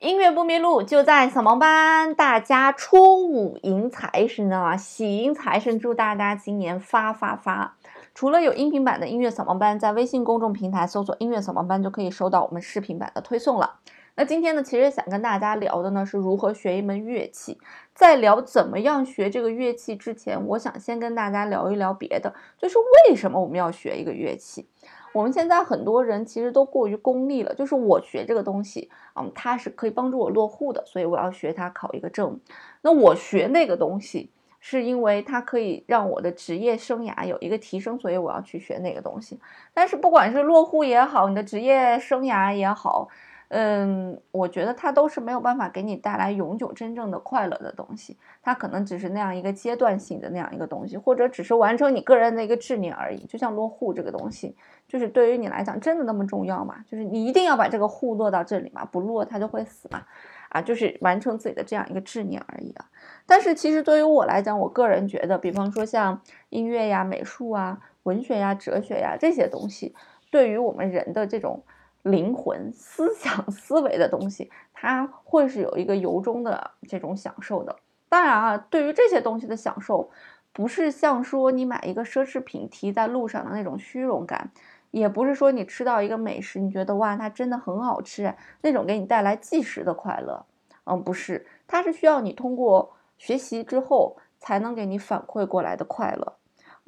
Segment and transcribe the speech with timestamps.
[0.00, 2.14] 音乐不迷路，就在扫盲班。
[2.14, 7.76] 大家初五迎财神啊，喜迎财神，祝大家今年发发发！
[8.14, 13.80] 除了有音频版的音乐扫盲班，在微信公众平台搜索“音乐扫盲班”就可以收到我们视频版的推送了。
[14.14, 17.58] 那今天呢，其实想跟大家聊的呢是如何学一门乐器。
[17.94, 24.66] 在聊怎么样学这个乐器之前，我想先跟大家聊一聊别的，就是为什么我们要学一个乐器。
[25.12, 32.38] 我们现在很多人其实都过于功利了，就是我学这个东西，嗯，它是可以帮助我落户的，所以我要学它考一个证。
[32.82, 39.38] 那我学那个东西，是因为它可以让我的职业生涯有一个提升，所以我要去学那个东西。
[39.74, 43.08] 但是不管是落户也好，你的职业生涯也好。
[43.52, 53.24] 嗯，我觉得它都是没有办法给你带来永久真正的快乐的东西，它可能只是那样一个阶段性的那样一个东西，或者只是完成你个人的一个执念而已。
[53.26, 54.54] 就像落户这个东西，
[54.86, 56.76] 就是对于你来讲真的那么重要吗？
[56.86, 58.84] 就是你一定要把这个户落到这里吗？
[58.84, 60.04] 不落它就会死嘛？
[60.50, 62.84] 啊，就是完成自己的这样一个执念而已啊。
[63.26, 69.92] 但是其实对于我来讲，我个人觉得，比方说像音乐呀、美术啊、文学呀、哲学呀这些东西，
[70.30, 71.64] 对于我们人的这种。
[72.02, 77.76] 灵魂、思想、 思维的东西，它会是有一个由衷的这种享受的。
[78.08, 80.10] 当然啊，对于这些东西的享受，
[80.52, 84.50] 不是像说你买一个奢侈品提在路上的那种虚荣感，
[84.90, 90.44] 也不是说你吃到一个美食，你觉得哇，它真的很好吃，那种给你带来即时的快乐。
[90.84, 96.32] 嗯，不是，它是需要你通过学习之后才能给你反馈过来的快乐。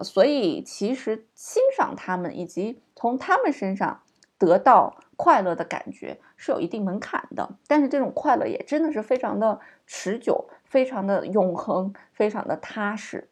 [0.03, 4.01] 所以，其实欣赏他们，以及从他们身上。
[4.45, 13.29] 得到快乐的感觉是有一定门槛的，但是这种快乐也真的是非常的持久，非常的永恒，非常的踏实。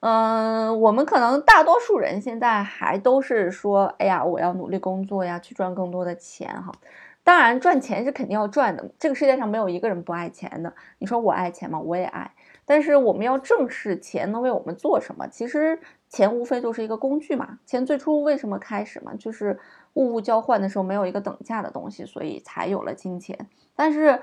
[0.00, 6.70] 嗯，我们可能大多数人现在还都是说，哎呀，我要努力工作呀，去赚更多的钱哈。
[7.22, 10.74] 当然，赚钱是肯定要赚的，这个世界上没有一个人不爱钱的。
[10.98, 11.80] 你说我爱钱吗？
[11.80, 12.30] 我也爱。
[12.66, 15.26] 但是我们要正视钱能为我们做什么？
[15.28, 15.78] 其实
[16.14, 17.58] 钱无非就是一个工具嘛。
[17.66, 19.12] 钱最初为什么开始嘛？
[19.18, 19.58] 就是
[19.94, 23.36] 物物交换的时候没有一个等价的东西，所以才有了金钱。
[23.74, 24.22] 但是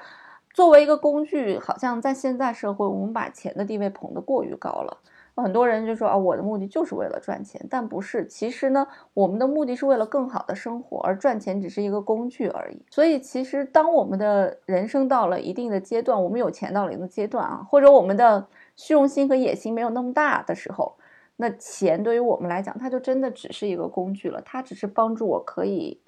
[0.54, 5.00] 作为一个工具，好像在现在社会，我们把钱的地位捧得过于高了。
[5.36, 8.26] 很多人就说啊，我的目的就是为了赚钱，但不是。
[8.28, 12.86] 其实呢，我们的目的是为了更好的生活，而赚钱只是一个工具而已。
[12.90, 20.96] 所以，其实当我们的人生到了一定的阶段，我们有钱到了一个阶段啊，或者我们的虚荣心和野心没有那么大的时候，
[21.42, 24.40] 那钱对于我们来讲，它就真的只是一个工具了。
[24.46, 26.00] 它只是帮助我可以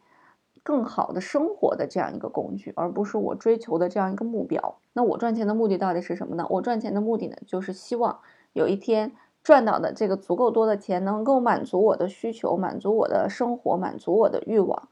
[0.61, 4.77] 更好的生活的这样一个工具，而不是我追求的这样一个目标。
[4.93, 6.45] 那我赚钱的目的到底是什么呢？
[6.51, 8.19] 我赚钱的目的呢，就是希望。
[8.53, 9.11] 有一天
[9.43, 14.87] 赚到的这个足够多的钱，能够满足我的需求，满足我的生活，满足我的欲望，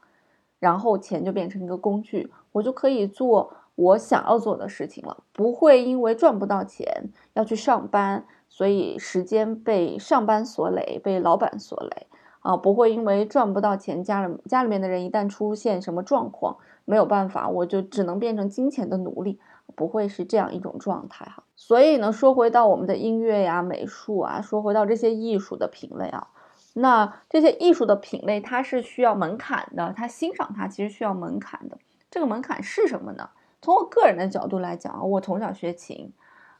[0.58, 12.06] 然后钱就变成一个工具，我就可以做我想要做的事情了，不会因为赚不到钱要去上班，所以时间被上班所累，被老板所累
[12.40, 19.40] 啊，不会因为赚不到钱，家里家里面的人一旦出现什么状况，没有办法，我就只能变成金钱的奴隶。
[19.74, 26.28] 不会是这样一种状态哈，所以呢，说回到我们的音乐呀、美术啊，说回到这些艺术的品类啊，
[26.74, 31.78] 那这些艺术的品类它是需要门槛的，它欣赏它其实需要门槛的。
[32.10, 33.30] 这个门槛是什么呢？
[33.62, 36.12] 从我个人的角度来讲，我从小学琴，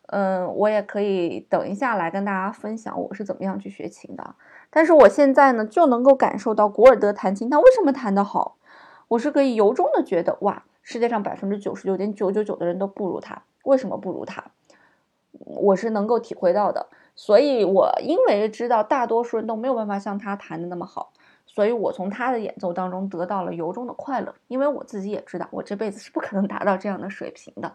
[0.07, 4.37] 嗯，我也可以等一下来跟大家分享我是怎么样去学琴的。
[4.71, 8.57] 但是我现在呢，就能够感受到古尔德弹琴，他为什么弹得好？
[9.09, 10.63] 我是可以由衷的觉得哇。
[10.85, 14.43] 世界上百分之九十九点九九九的人都不如他，为什么不如他？
[15.45, 21.13] 我是能够体会到的，所以我因为知道大多数人都没有办法像他弹的那么好，
[21.55, 24.35] 所以我从他的演奏当中得到了由衷的快乐。
[24.49, 27.73] 因为我自己也知道，我这辈子是不可能达到这样的水平的。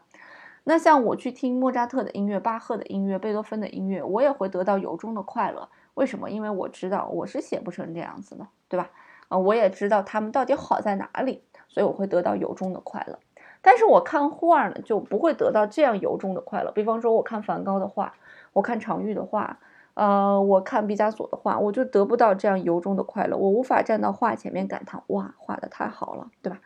[0.64, 5.70] 那像我去听莫扎特的音乐、巴赫的音乐、贝多芬的音乐，我也会得到由衷的快乐。
[5.94, 6.30] 为什么？
[6.30, 8.90] 因为我知道我是写不成这样子的，对吧？
[9.30, 11.44] 啊，我也知道他们到底好在哪里。
[11.70, 13.20] 所以我会得到由衷的快乐，
[13.62, 16.72] 但是我看画呢就不会得到这样由衷的快乐。
[16.72, 18.16] 比方说，我看梵高的画，
[18.54, 19.60] 我看常玉的画，
[19.98, 23.36] 呃，我看毕加索的画，我就得不到这样由衷的快乐。
[23.36, 26.60] 我无法站到画前面感叹，哇，画的太好了，对吧？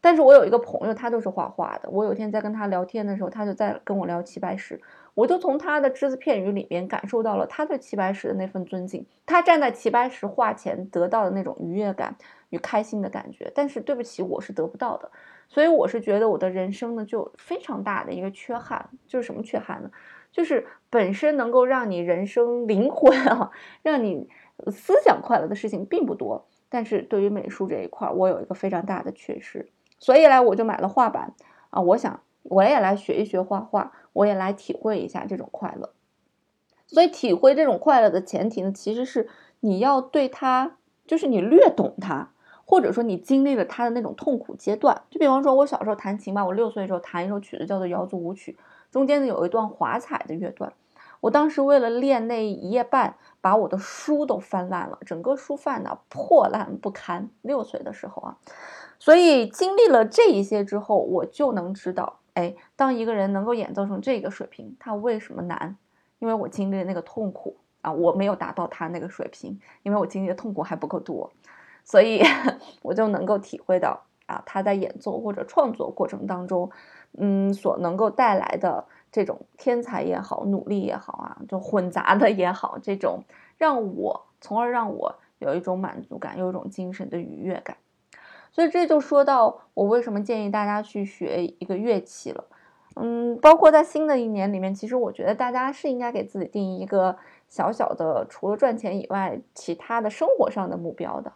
[0.00, 1.88] 但是我有一个朋友，他就是画画的。
[1.90, 4.80] 我有一天在跟他聊天的时候，他就在跟我聊齐白石，
[5.14, 9.06] 我就从他的只字片语里面感受到了他对齐白石的那份尊敬。
[9.24, 12.16] 他站在齐白石画前得到的那种愉悦感
[12.50, 15.08] 与开心的感觉，但是对不起，我是得不到的。
[15.48, 19.90] 所以我是觉得我的人生呢，就非常大的一个缺憾，就是什么缺憾呢？
[20.32, 23.50] 就是本身能够让你人生灵魂啊，
[23.82, 24.28] 让你
[24.68, 26.46] 思想快乐的事情并不多。
[26.68, 29.70] 但是对于美术这一块，我有一个非常大的缺失。
[29.98, 31.34] 所以呢，我就买了画板
[31.70, 35.90] 啊，我想我也来学一学画画，我也来体会一下这种快乐。
[36.86, 39.28] 所以体会这种快乐的前提呢，其实是
[39.60, 40.76] 你要对它，
[41.06, 42.30] 就是你略懂它，
[42.64, 45.02] 或者说你经历了它的那种痛苦阶段。
[45.10, 48.52] 就比方说，我小时候弹琴吧，我六岁的时候弹一首曲子叫做《瑶族舞曲》，
[48.96, 50.72] 中间呢有一段华彩的乐段。
[51.20, 57.28] 我当时为了练那一页半，把我的书都翻烂了，整个书饭呢破烂不堪。
[57.42, 58.38] 六岁的时候啊，
[58.98, 65.76] 所以经历了这一些之后，我就能知道，哎，当一个人能够演奏成这个水平，他为什么难？
[66.18, 71.30] 因为我经历了那个痛苦啊，我没有达到他那个水平，因为我经历的痛苦还不够多，
[71.84, 72.22] 所以
[72.80, 76.70] 我就能够体会到啊，他在演奏或者创作过程当中，
[77.18, 83.22] 嗯，所能够带来的这种天才也好，努力也好啊，就混杂的也好，这种
[83.56, 87.76] 让我从而让我有一种满足感，有一种精神的愉悦感。
[88.52, 92.44] 所以这就说到我为什么建议大家去学一个乐器了。
[92.98, 97.14] 嗯，包括在新的一年里面，其实我觉得大家是应该给自己定一个
[97.46, 101.30] 小小的，除了赚钱以外，其他的生活上的目标的，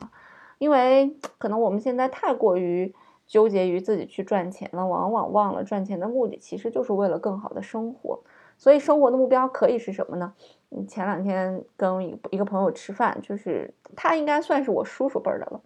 [0.60, 2.94] 因为 可能我们现在太过于
[3.26, 8.20] 纠结于自己去赚钱了，往往忘了赚钱的目的其实就是为了更好的生活。
[8.58, 10.34] 所以生活的目标可以是什么呢？
[10.70, 15.60] 嗯，前两天跟一一个朋友吃饭，就是他应该算是我叔叔辈儿的了，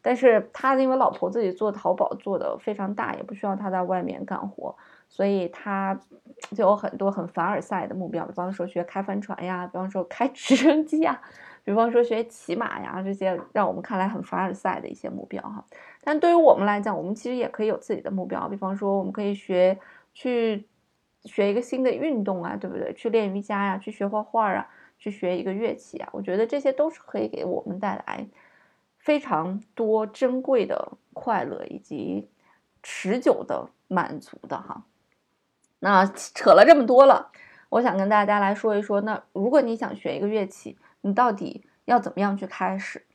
[0.00, 4.74] 但是他因为老婆自己做淘宝做的非常大，也不需要他在外面干活。
[5.08, 5.98] 所以他
[6.54, 11.20] 就有很多很凡尔赛的目标，比方说学开帆船呀，比方说开直升机呀，
[11.66, 15.66] 比方说学骑马呀，这些让我们看来很凡尔赛的一些目标哈。
[16.04, 19.76] 但对于我们来讲，我们其实也可以有自己的目标，比方说我们可以学
[20.14, 20.64] 去
[21.24, 22.94] 学一个新的运动啊，对不对？
[22.94, 28.24] 去练瑜伽呀，去学画画啊，去学一个乐器啊，我觉得这些都是可以给我们带来
[29.00, 32.28] 非常多珍贵的快乐以及
[32.80, 34.84] 持久的满足的哈。
[35.80, 37.32] 那扯了这么多了，
[37.70, 39.00] 我想跟大家来说一说。
[39.00, 43.06] 那如果你想学一个乐器，你到底要怎么样去开始？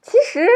[0.00, 0.46] 其实，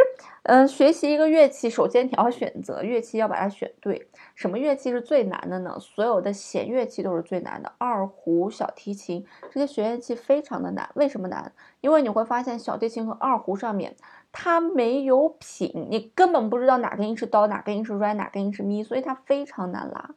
[0.44, 4.08] 嗯，学习一个乐器，首先你要选择乐器，要把它选对。
[4.36, 5.76] 什么乐器是最难的呢？
[5.80, 10.88] 所有的弦乐器都是最难的，二胡、小提琴这些弦乐器非常的难。
[10.94, 11.52] 为什么难？
[11.80, 13.96] 因为你会发现小提琴和二胡上面
[14.30, 20.10] 它没有品，你根本不知道哪个音是哆，哪个音是来，哪个音是咪，所以它非常难拉。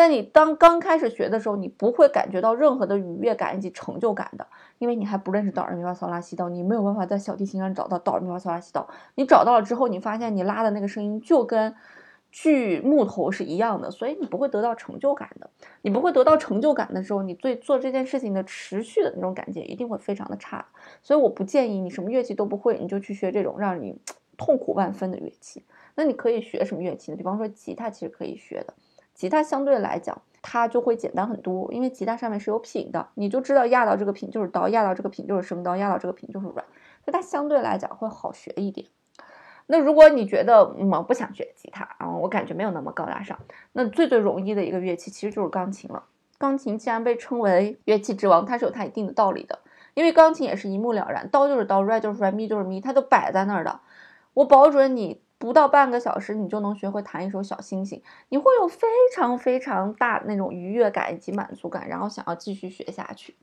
[0.00, 4.46] 在你当刚开始学的时候，你不会感觉到任何的愉悦感以及成就感的，
[4.78, 8.88] 因为你还不认识哆来咪发嗦拉西哆，你没有办法在小提琴上找到哆来咪发嗦拉西哆。
[9.16, 11.74] 你找到了之后，你发现你拉的那个声音就跟
[12.30, 15.50] 锯木头是一样的，所以你不会得到成就感的。
[15.82, 20.64] 你不会得到成就感的时候，你对做这件事情的持续的那种感觉一定会非常的差。
[21.02, 23.98] 所以我不建议你什么乐器都不会，你就去学这种让你
[24.38, 25.62] 痛苦万分的乐器。
[25.94, 27.18] 那你可以学什么乐器呢？
[27.18, 28.72] 比方说吉他，其实可以学的。
[29.20, 36.64] 吉他相对来讲，它就会简单很多，因为吉他上面是有品的，你就知道压到这个品就是刀，压到这个品就是升刀，压到这个品就是软，
[37.04, 38.86] 所以它相对来讲会好学一点。
[39.66, 43.38] 那如果你觉得我不想学吉他啊，我感觉没有那么高大上，
[43.72, 46.04] 那最最容易的一个乐器其实就是钢琴了。
[46.38, 49.58] 钢琴既然被称为乐器之王，它是有它一定的道理的，
[49.92, 53.80] 因为钢琴也是一目了然，刀就是刀，re 就是 re，咪就是咪，它都摆在那儿的，
[54.32, 55.20] 我保准你。
[55.40, 63.34] 不到半个小时，你就能学会弹一首小星星，你会有非常非常大那种愉悦感以及满足感，然后想要继续学下去。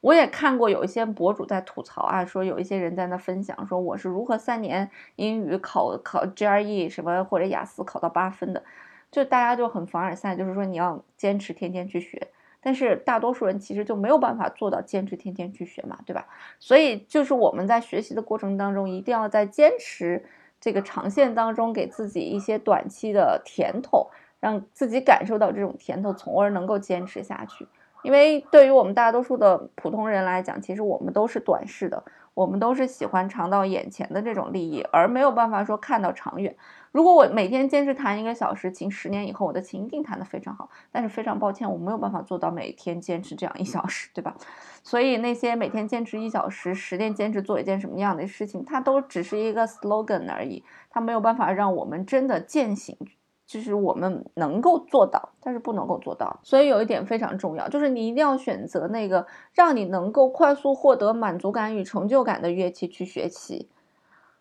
[0.00, 8.62] 我也看过有一些博主在吐槽啊，说有一些人在那分享，说我是如何三年英语考考 GRE 什么或者雅思考到八分的，
[9.10, 12.28] 就大家就很凡尔赛，就是说你要坚持天天去学，
[12.62, 16.26] 但是大多数人其实就没有办法做到坚持天天去学嘛，对吧？
[16.58, 20.24] 所以就是我们在学习的过程当中，一定要在坚持。
[20.64, 24.08] 这个长线当中，给自己一些短期的甜头，
[24.40, 27.68] 让自己感受到这种甜头，从而能够坚持下去。
[28.02, 32.02] 因为对于我们大多数的普通人来讲，其实我们都是短视的。
[32.34, 36.54] 我们都是喜欢尝到眼前的这种利益，而没有办法说看到长远。
[36.90, 40.68] 如果我每天坚持弹一个小时琴，十年以后我的琴一定弹得非常好。
[40.92, 44.36] 但是非常抱歉，我没有办法做到每天坚持这样一小时，对吧？
[44.82, 52.96] 所以那些每天坚持一小时，十年坚持做一件什么样的事情，它都只是一个 slogan 而已，它没有办法让我们真的践行。
[53.46, 56.40] 就是我们能够做到，但是不能够做到。
[56.42, 63.68] 所以有一点非常重要，就是你一定要选择那个让你能够快速获得满足感与成就感的乐器去学习。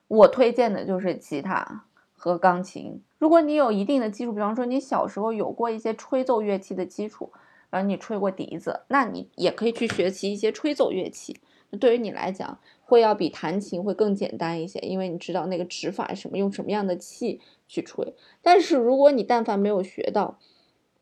[0.07, 3.01] 我推荐的就是吉他和钢琴。
[3.17, 7.31] 如果你有一定的基础，比方说你小时候有过一些吹奏乐器的基础，
[7.69, 11.39] 然后你吹过笛子，那你也可以去学习一些吹奏乐器。
[11.79, 18.13] 对于你来讲，会要比弹琴会更简单一些，因为你知道那个指法什么，用什么样的气去吹。
[18.41, 20.39] 但是如果你但凡没有学到，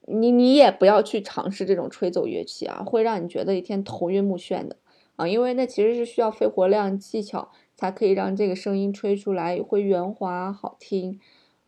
[0.08, 4.78] 你你也不要去尝试这种吹奏乐器啊，会让你觉得一天头晕目眩的
[5.16, 11.20] 啊，因为那其实是需要肺活量、技巧才可以让这个声音吹出来会圆滑好听。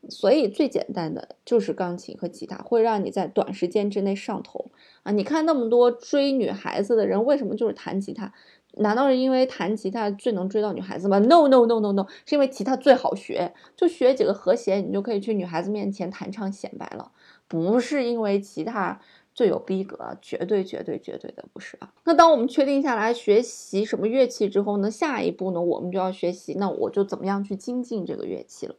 [0.10, 4.70] 所以最简单的就是钢琴和吉他，会让你在短时间之内上头
[5.04, 5.14] 啊！
[5.14, 8.34] 你看那么多追女孩子的人，为什么就是弹吉他？
[8.78, 17.12] 难道是因为弹吉他最能追到女孩子吗？No No No No No，是因为吉他最好学，就学几个和弦，你就可以去女孩子面前弹唱显摆了。
[17.48, 19.00] 不是因为吉他
[19.36, 21.94] 最有逼格，绝对绝对绝对的不是啊！
[22.06, 24.90] 那当我们确定下来学习什么乐器之后呢？
[24.90, 28.76] 下一步呢，我们就要学习，那我就怎么样去精进这个乐器了？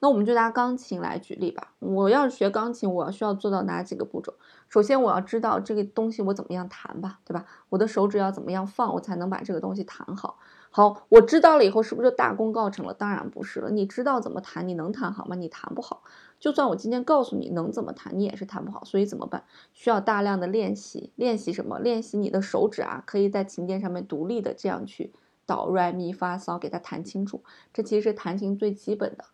[0.00, 1.72] 那我们就拿钢琴来举例吧。
[1.78, 4.34] 我要是学钢琴，我要需要做到哪几个步骤？
[4.68, 7.44] 首先，我要知道这个东西我怎么样弹吧，对吧？
[7.68, 10.38] 我的手指要怎么样放，我才能把这个东西弹好？
[10.70, 12.94] 好，我知道了以后，是不是就大功告成了？
[12.94, 13.70] 当然不是了。
[13.70, 15.34] 你知道怎么弹，你能弹好吗？
[15.36, 16.02] 你弹不好。
[16.38, 18.82] 就算我今天告诉你能怎么弹，你也是弹不好。
[18.84, 19.44] 所以怎么办？
[19.74, 21.12] 需要大量的练习。
[21.16, 21.78] 练习什么？
[21.78, 25.12] 练习你的手指啊，可以在琴键上面独立的这样去
[25.44, 27.42] 哆来咪发嗦，给它弹清楚。
[27.74, 29.24] 这其实是弹琴最基本的。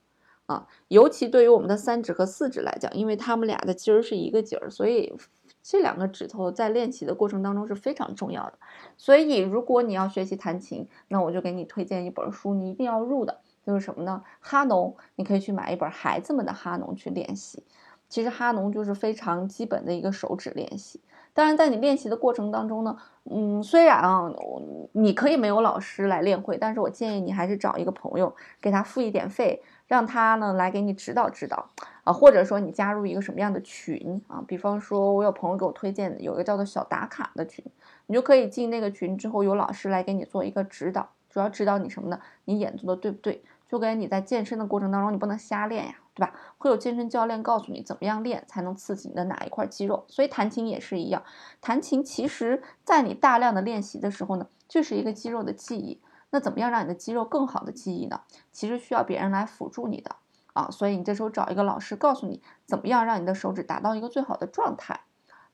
[0.46, 5.12] 啊，尤其对于我们的三指和四指来讲，因为它们俩的筋儿是一个筋儿，所以
[5.60, 8.52] 这两个指头在练习的过程当中是非常重要的。
[8.96, 14.22] 所以，如果你要学习弹琴，那我就给你推荐一本书，你一定要入的，就是什么呢？
[14.40, 17.64] 哈农，你可以去买一本孩子们的哈农去练习。
[18.08, 21.00] 其实哈农就是非常基本的一个手指练习。
[21.34, 24.30] 当然，在你练习的过程当中呢，嗯，虽然啊，
[24.92, 29.60] 你可以没有老师来练会，但是我建议你还是找一个朋友，给他付一点费。
[29.86, 31.70] 让他呢来给你指导指导
[32.04, 34.42] 啊，或者说你加入一个什么样的群啊？
[34.46, 37.64] 比方说，我有朋友给我推荐的有一个叫做小打卡的群，
[38.06, 42.20] 你就可以进那个群之后，有老师来给你做一个指导，主要指导你什么呢？
[42.44, 43.42] 你演奏的对不对？
[43.68, 46.32] 就跟你在健身的过程当中，你不能瞎练呀，对吧？
[46.56, 50.04] 会有健身教练告诉你怎么样练才能刺激你的哪一块肌肉。
[50.06, 51.22] 所以弹琴也是一样，
[51.60, 56.00] 弹琴其实在你大量的练习的时候呢，就是一个肌肉的记忆。
[56.36, 58.20] 那怎么样让你的肌肉更好的记忆呢？
[58.52, 60.16] 其实需要别人来辅助你的
[60.52, 65.00] 啊，所以你这时候找一个老师告诉你怎么样让你的手指达到一个最好的状态。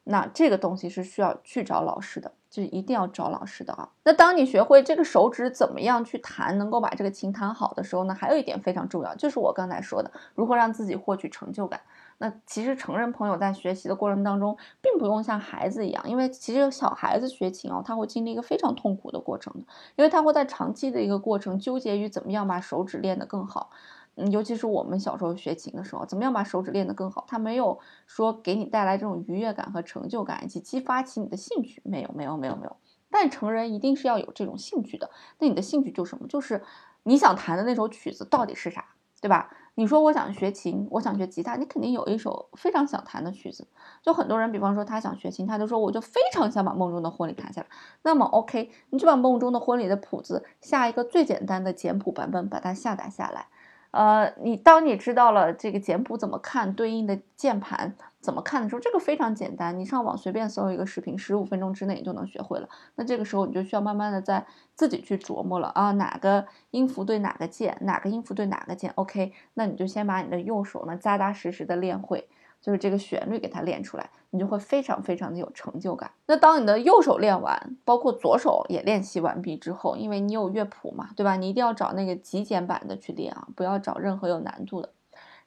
[0.03, 3.91] 那这个东西是需要去找老师的，就一定要找老师的啊。
[4.03, 11.81] 那当你学会这个手指怎么样去弹，能够把这个琴弹好的时候呢，还有一点非常重要，就是我刚才说的，如何让自己获取成就感。
[12.23, 19.53] 那其实成人朋友在学习的过程当中，并不用像孩子一样，因为其实小孩子学琴哦，他会经历一个非常痛苦的过程
[19.97, 23.71] 因为他会在长期的一个过程纠结于怎么样把手指练得更好。
[24.15, 27.25] 嗯，尤其是我们小时候学琴的时候，怎么样把手指练得更好？
[27.27, 32.77] 他没有说给你带来这种愉悦感和成就感，以及激发起你的兴趣，没有，没有，没有，没有。
[33.11, 35.11] 但成人一定是要有这种兴趣的。
[35.39, 36.29] 那你的兴趣就是什么？
[36.29, 36.63] 就是
[37.03, 38.85] 你想弹的那首曲子到底是啥，
[39.21, 39.51] 对吧？
[39.75, 43.67] 你说我想学琴，我想学吉他，你肯定有一首非常想弹的曲子。
[44.03, 47.67] 就很多人，比方说他想学琴，他就说我就非常想把《梦中的婚礼》弹下来。
[48.03, 53.47] 那么 OK，你就把《梦中的婚礼》的谱子下一个最简单的简谱版本，把它下载下来。
[53.93, 62.69] 呃，你当你知道了这个简谱怎么看，对应的键盘怎么看的时候，这个非常简单，你上网随便搜一个视频，十五分钟之内你就能学会了。
[62.95, 72.27] 那这个时候你就需要慢慢的在自己去琢磨了啊，哪个音符对哪个键，哪个音符对哪个键，OK，那你就先把你的右手呢扎扎实实的练会。
[72.63, 76.13] 就是这个旋律给它练出来，你就会非常非常的有成就感。
[76.27, 81.35] 那当你的右手练完，包括左手也练习完毕之后，因为你有乐谱嘛，对吧？
[81.35, 84.91] 你一定要找那个极简版的去练啊，不要找任何有难度的。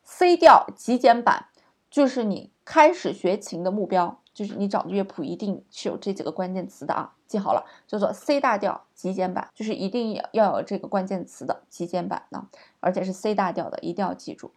[0.03, 1.45] C 调极简版
[1.89, 12.47] 就是你开始学琴的目标，就是你找的乐谱一定是有这几个关键词的啊，记好了，叫做 C 大调极简版，就是一定要要有这个关键词的极简版呢，
[12.81, 14.51] 而且是 C 大调的，一定要记住。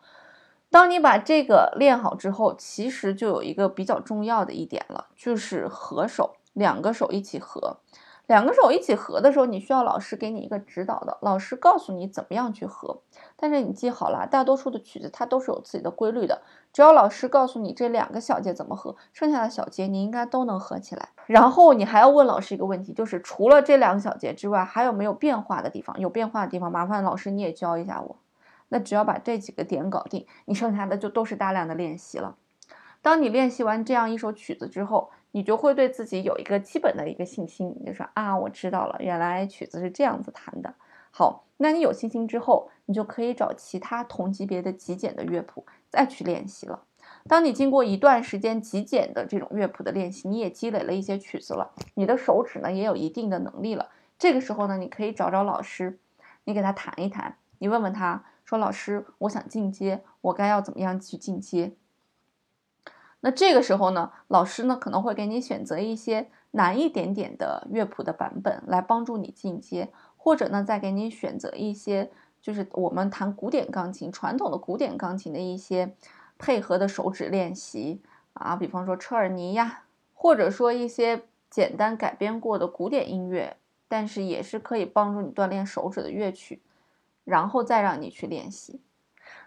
[0.71, 7.79] 当你把这个练好之后，其实就有一个比较重要的一点了，就是合手，两个手一起合，
[8.27, 13.01] 两个手一起合的时候，你需要老师给你一个指导的，老师告诉你怎么样去合。
[13.37, 21.09] 但是你记好了，大多数的曲子它都是有自己的规律的，只要老师告诉你这两个小节怎么合，剩下的小节你应该都能合起来。
[21.27, 25.99] 然后你还要问老师一个问题，就是除了这两个小节之外，还有没有变化的地方？
[25.99, 28.17] 有变化的地方，麻烦老师你也教一下我。
[28.69, 32.37] 那只要把这几个点搞定，你剩下的就都是大量的练习了。
[33.01, 40.75] 当你练习完这样一首曲子之后，你就会对自己有一个基本的一个信心，你就说啊，我知道了，原来曲子是这样子弹的。
[41.11, 46.83] 好，那你有信心之后，你就可以找其他同级别的极简的乐谱再去练习了。
[47.27, 53.89] 当你经过一段时间极简的这种乐谱的练习，你也积累了一些曲子了，你的手指呢也有一定的能力了。
[54.19, 55.99] 这个时候呢，你可以找找老师，
[56.45, 61.75] 你给他弹一弹，你问问他说：“老师，我想进阶，我该要怎么样去进阶？”
[63.21, 75.95] 那这个时候呢，老师呢可能会给你选择一些难一点点的乐谱的版本来帮助你进阶，或者呢再给你选择一些就是我们弹古典钢琴传统的古典钢琴的一些
[76.39, 78.01] 配合的手指练习
[78.33, 79.83] 啊，比方说车尔尼呀，
[80.15, 83.59] 或者说一些简单改编过的古典音乐。
[83.91, 86.61] 但是也是可以帮助你锻炼手指的乐曲，
[87.29, 88.81] 然后再让你去练习。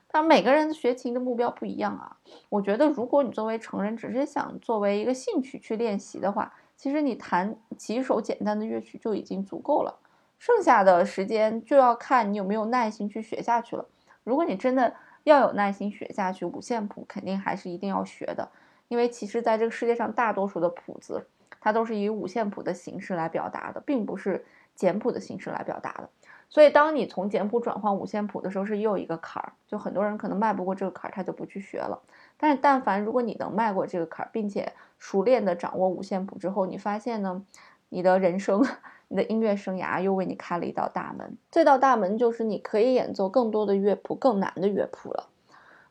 [0.08, 2.18] 但每个人学琴的目标不一样啊。
[2.50, 10.00] 我觉得，如果你作为成人只是想作为一个兴趣去练习的话，其实你弹几首简单的乐曲就已经足够了。
[10.38, 13.86] 剩下的时间就要看你有没有耐心去学下去了。
[14.24, 18.50] 如果你真的要有耐心学下去，五线谱肯定还是一定要学的，
[18.90, 21.28] 因为其实在这个世界上大多数的谱子。
[21.64, 26.10] 它都是以五线谱的形式来表达的，并不是简谱的形式来表达的。
[26.52, 29.54] 所以，当你从简谱转换五线谱的时候，是又一个坎儿。
[29.68, 32.00] 就很多人可能迈不过这个坎儿，他就不去学了。
[32.38, 37.46] 但是，但凡如果你能迈过这个坎儿，并且熟练的掌握五线谱之后，你发现呢，
[37.88, 38.62] 你的人生、
[39.08, 41.38] 你的音乐生涯又为你开了一道大门。
[41.50, 45.30] 这道大门就是你可以演奏更多的乐谱、更难的乐谱了。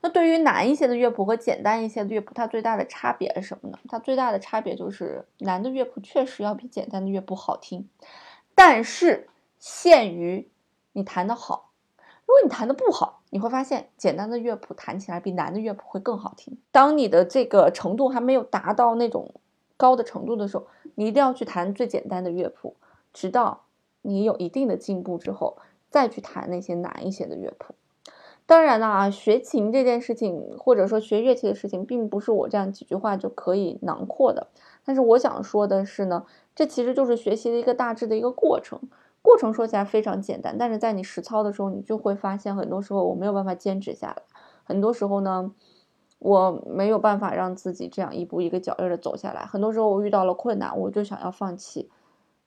[0.02, 3.78] 那对于难一些的乐谱和简单一些的乐谱，它最大的差别是什么呢？
[3.88, 7.88] 它最大的差别就是难的乐谱确实要比简单的乐谱好听，
[8.54, 9.29] 但是
[9.60, 10.48] 限于
[10.92, 11.70] 你弹得好。
[12.26, 16.58] 如果你弹得不好，你会发现简单的乐谱弹起来比难的乐谱会更好听。
[16.72, 19.34] 当你的这个程度还没有达到那种
[19.76, 22.76] 高的程度的时候，你一定要去弹最简单的乐谱，
[23.12, 23.64] 直到
[24.02, 25.58] 你有一定的进步之后，
[25.90, 27.74] 再去弹那些难一些的乐谱。
[28.46, 34.48] 当然了啊，学琴这件事情，或者说学乐器的事情，并不是我这样几句话就可以囊括的。
[34.84, 36.24] 但是我想说的是呢，
[36.54, 38.80] 这其实就是学习的一个大致的一个过程。
[39.22, 44.22] 过程说起来非常简单，但是在你实操的时候，你就会发现，很多时候我没有办法坚持下来。
[44.64, 45.52] 很多时候呢，
[46.18, 49.42] 我没有办法让自己这样一步一个脚印的走下来。
[49.44, 51.90] 很多时候我遇到了困难，我就想要放弃。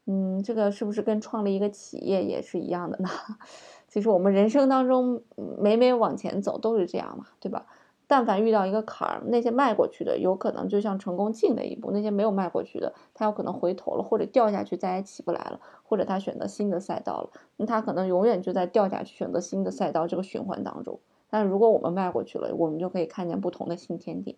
[0.06, 3.10] 嗯，这个是不是跟创立一个企业也是一样的呢？
[3.88, 5.22] 其实我们人生当中
[5.60, 7.68] 每每往前走都是这样嘛，对吧？
[8.08, 21.00] 但凡遇到一个坎儿，那些迈过去的有可能就像成功进了一步，那些没有迈过去的，他有可能回头了，或者掉下去再也起不来了，或者他选择新的赛道了，那他可能永远就在掉下去选择新的赛道这个循环当中。
[21.30, 24.38] 但如果我们迈过去了，我们就可以看见不同的新天地。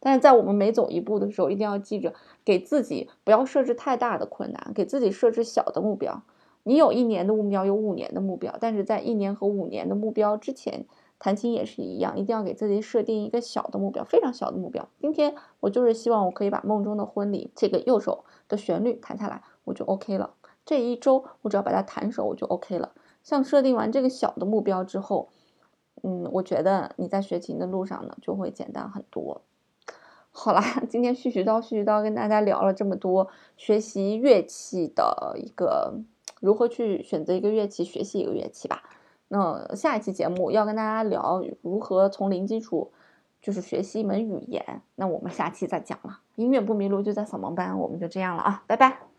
[0.00, 2.12] 但是在我们每走一步的时候，一定要记着
[2.44, 6.22] 给自己不要设置太大的困难，给自己设置小的目标。
[6.64, 10.84] 你有一年的目标，有五年的目标，但是在一年和五年的目标之前，
[11.18, 14.88] 弹琴也是一样，一定要给自己设定一个小的目标，非常小的目标。
[15.00, 20.34] 今天我就是希望我可以把《梦中的婚礼》这个右手的旋律弹下来，我就 OK 了。
[20.66, 22.92] 这一周我只要把它弹熟，我就 OK 了。
[23.22, 25.28] 像设定完这个小的目标之后，
[26.02, 29.42] 嗯，我觉得你在学琴的路上呢就会简单很多。
[30.30, 36.00] 好啦， 今天絮絮叨絮絮叨跟大家聊了这么多学习乐器的一个。
[36.40, 38.82] 如何去选择一个乐器，学习一个乐器吧？
[39.28, 42.92] 那下一期节目要跟大家聊如何从零基础
[43.40, 44.82] 就是学习一门语言。
[44.94, 46.20] 那我们下期再讲了。
[46.36, 49.13] 音乐不迷路就在扫盲班，我们就这样了啊，拜拜。